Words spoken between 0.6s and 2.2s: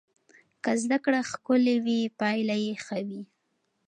که زده کړه ښکلې وي